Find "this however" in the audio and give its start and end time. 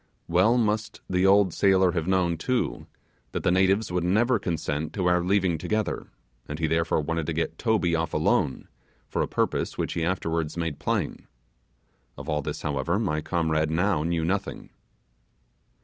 12.41-12.97